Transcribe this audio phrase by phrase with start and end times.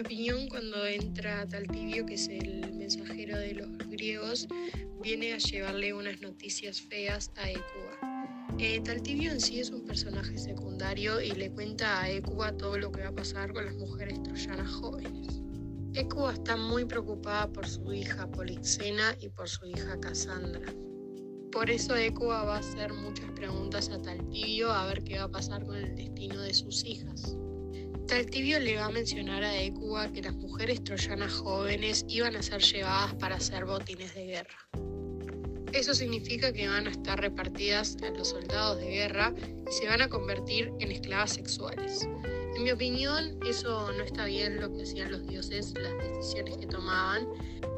[0.00, 4.48] opinión, cuando entra Taltibio, que es el mensajero de los griegos,
[5.02, 8.56] viene a llevarle unas noticias feas a Ecuba.
[8.58, 12.90] Eh, Taltibio en sí es un personaje secundario y le cuenta a Ecuba todo lo
[12.92, 15.40] que va a pasar con las mujeres troyanas jóvenes.
[15.94, 20.72] Ecuba está muy preocupada por su hija Polixena y por su hija Cassandra.
[21.52, 25.30] Por eso Ecuba va a hacer muchas preguntas a Taltibio a ver qué va a
[25.30, 27.36] pasar con el destino de sus hijas.
[28.10, 32.60] Taltibio le va a mencionar a Ecuba que las mujeres troyanas jóvenes iban a ser
[32.60, 34.68] llevadas para hacer botines de guerra.
[35.72, 40.02] Eso significa que van a estar repartidas a los soldados de guerra y se van
[40.02, 42.08] a convertir en esclavas sexuales.
[42.56, 46.66] En mi opinión, eso no está bien lo que hacían los dioses, las decisiones que
[46.66, 47.28] tomaban,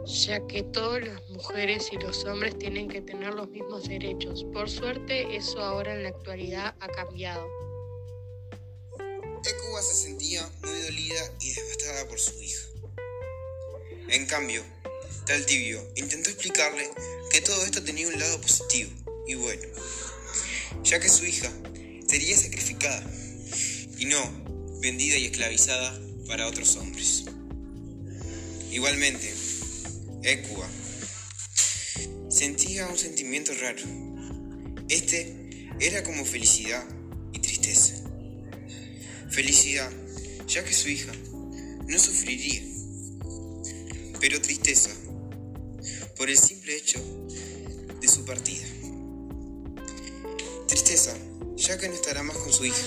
[0.06, 4.44] ya que todas las mujeres y los hombres tienen que tener los mismos derechos.
[4.44, 7.46] Por suerte, eso ahora en la actualidad ha cambiado.
[9.80, 12.62] Se sentía muy dolida y devastada por su hija.
[14.08, 14.62] En cambio,
[15.26, 16.88] Taltibio intentó explicarle
[17.32, 18.92] que todo esto tenía un lado positivo
[19.26, 19.62] y bueno,
[20.84, 21.50] ya que su hija
[22.06, 23.02] sería sacrificada
[23.98, 27.24] y no vendida y esclavizada para otros hombres.
[28.70, 29.34] Igualmente,
[30.22, 30.68] Ecuba
[32.28, 33.82] sentía un sentimiento raro.
[34.88, 36.86] Este era como felicidad.
[39.32, 39.90] Felicidad,
[40.46, 41.10] ya que su hija
[41.88, 42.60] no sufriría,
[44.20, 44.90] pero tristeza
[46.18, 47.00] por el simple hecho
[47.98, 48.66] de su partida.
[50.66, 51.16] Tristeza,
[51.56, 52.86] ya que no estará más con su hija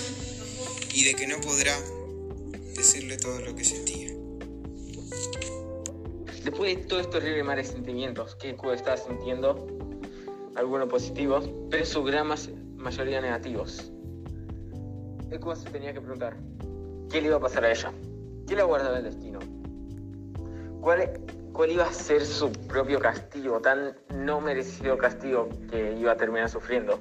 [0.94, 1.76] y de que no podrá
[2.76, 4.14] decirle todo lo que sentía.
[6.44, 9.66] Después de todos estos horrible mar de sentimientos que Q estaba sintiendo,
[10.54, 12.28] algunos positivos, pero su gran
[12.76, 13.90] mayoría negativos,
[15.30, 16.36] Ecuba se tenía que preguntar
[17.10, 17.92] qué le iba a pasar a ella,
[18.46, 19.38] qué le aguardaba el destino,
[20.80, 21.20] cuál,
[21.52, 26.48] cuál iba a ser su propio castigo, tan no merecido castigo que iba a terminar
[26.48, 27.00] sufriendo.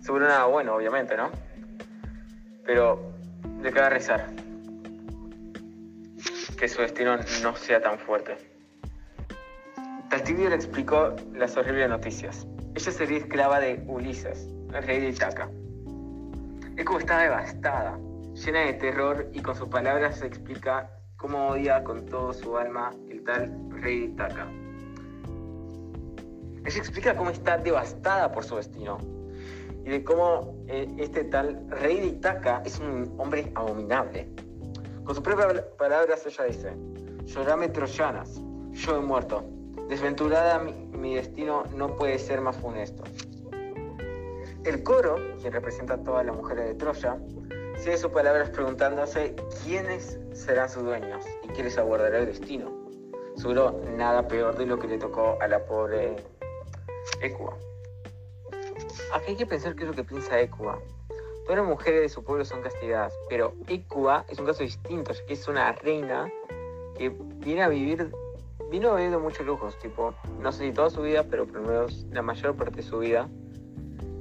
[0.00, 1.30] Seguro nada bueno, obviamente, ¿no?
[2.64, 3.12] Pero
[3.62, 4.30] le queda rezar
[6.58, 8.36] que su destino no sea tan fuerte.
[10.10, 12.46] Taltibio le explicó las horribles noticias.
[12.74, 15.48] Ella sería esclava de Ulises, el rey de Itaca.
[16.80, 17.98] Está devastada,
[18.34, 23.22] llena de terror y con sus palabras explica cómo odia con todo su alma el
[23.22, 24.48] tal rey de Itaca.
[26.64, 28.96] Ella explica cómo está devastada por su destino
[29.84, 34.28] y de cómo eh, este tal rey de Itaca es un hombre abominable.
[35.04, 36.72] Con sus propias palabras ella dice,
[37.26, 38.40] llorame troyanas,
[38.72, 39.44] yo he muerto,
[39.88, 43.04] desventurada mi, mi destino no puede ser más funesto.
[44.64, 47.16] El coro, quien representa a todas las mujeres de Troya,
[47.78, 49.34] sigue sus palabras preguntándose
[49.64, 52.70] quiénes serán sus dueños y quién les aguardará el destino.
[53.36, 56.16] Seguro nada peor de lo que le tocó a la pobre
[57.22, 57.56] Equa.
[59.14, 60.78] Aquí hay que pensar qué es lo que piensa Equa.
[61.44, 65.24] Todas las mujeres de su pueblo son castigadas, pero Equa es un caso distinto, ya
[65.24, 66.30] que es una reina
[66.98, 68.12] que viene a vivir,
[68.70, 72.04] vino viviendo muchos lujos, tipo, no sé si toda su vida, pero por lo menos
[72.10, 73.26] la mayor parte de su vida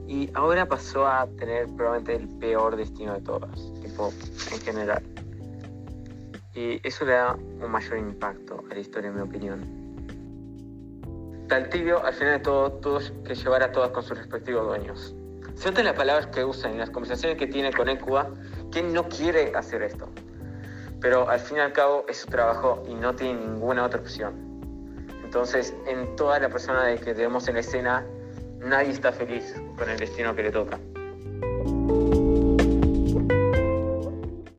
[0.09, 3.51] y ahora pasó a tener probablemente el peor destino de todas,
[3.83, 4.11] tipo,
[4.51, 5.03] en general.
[6.55, 9.61] Y eso le da un mayor impacto a la historia, en mi opinión.
[11.47, 15.13] Taltibio, al final de todo, tuvo que llevar a todas con sus respectivos dueños.
[15.53, 18.31] Se notan las palabras que usa en las conversaciones que tiene con Ecuba,
[18.71, 20.09] que no quiere hacer esto.
[21.01, 24.33] Pero al fin y al cabo es su trabajo y no tiene ninguna otra opción.
[25.23, 28.03] Entonces, en toda la persona de que vemos en la escena,
[28.59, 30.79] nadie está feliz con el destino que le toca.